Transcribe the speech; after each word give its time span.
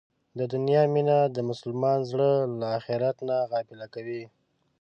د 0.37 0.39
دنیا 0.53 0.83
مینه 0.93 1.17
د 1.35 1.37
مسلمان 1.49 1.99
زړه 2.11 2.31
له 2.59 2.67
اخرت 2.77 3.17
نه 3.27 3.37
غافله 3.51 3.87
کوي. 3.93 4.23